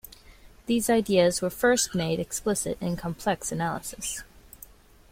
These 0.65 0.89
ideas 0.89 1.43
were 1.43 1.51
first 1.51 1.93
made 1.93 2.19
explicit 2.19 2.75
in 2.81 2.95
complex 2.97 3.51
analysis. 3.51 4.23